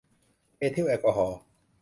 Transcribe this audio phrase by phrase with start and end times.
[0.57, 1.39] เอทิลแอลกอฮอล์